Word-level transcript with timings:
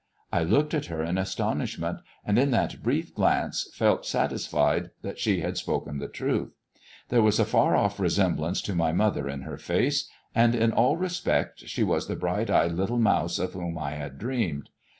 I 0.31 0.41
looked 0.41 0.73
at 0.73 0.87
her 0.87 1.03
in 1.03 1.19
astonishment, 1.19 1.99
and 2.25 2.39
in 2.39 2.49
that 2.49 2.81
brief 2.81 3.13
glance 3.13 3.69
felt 3.71 4.03
satisfied 4.03 4.89
that 5.03 5.19
she 5.19 5.41
had 5.41 5.57
spoken 5.59 5.99
the 5.99 6.07
truth. 6.07 6.55
There 7.09 7.21
was 7.21 7.37
a 7.37 7.43
f 7.43 7.53
ar 7.53 7.73
o£E 7.75 7.97
resem 7.97 8.35
blance 8.35 8.63
to 8.63 8.73
my 8.73 8.93
mother 8.93 9.29
in 9.29 9.43
her 9.43 9.57
face, 9.57 10.09
and 10.33 10.55
in 10.55 10.71
all 10.71 10.97
respects 10.97 11.67
she 11.67 11.83
was 11.83 12.07
the 12.07 12.15
bright 12.15 12.49
eyed 12.49 12.71
little 12.71 12.97
mouse 12.97 13.37
of 13.37 13.53
whom 13.53 13.77
I 13.77 13.91
had 13.91 14.17
dreamed. 14.17 14.69